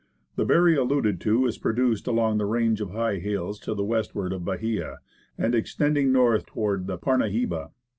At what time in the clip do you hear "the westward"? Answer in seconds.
3.75-4.33